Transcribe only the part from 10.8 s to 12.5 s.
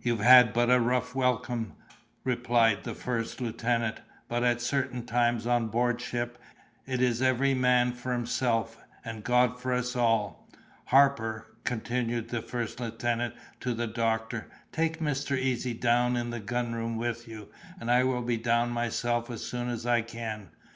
Harpur," continued the